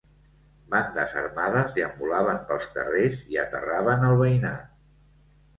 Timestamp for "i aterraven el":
3.35-4.19